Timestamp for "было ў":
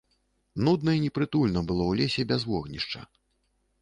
1.73-2.03